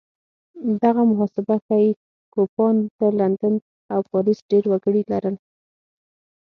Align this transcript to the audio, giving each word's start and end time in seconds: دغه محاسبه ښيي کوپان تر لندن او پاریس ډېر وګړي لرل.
دغه 0.83 1.01
محاسبه 1.09 1.55
ښيي 1.65 1.89
کوپان 2.33 2.75
تر 2.99 3.11
لندن 3.21 3.53
او 3.93 4.01
پاریس 4.11 4.39
ډېر 4.51 4.63
وګړي 4.71 5.01
لرل. 5.11 5.35